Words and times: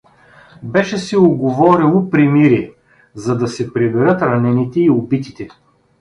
Беше 0.75 0.97
се 0.97 1.19
уговорило 1.19 2.09
примирие, 2.09 2.73
за 3.13 3.37
да 3.37 3.47
се 3.47 3.73
приберат 3.73 4.21
ранените 4.21 4.79
и 4.79 4.89
убитите. 4.89 5.47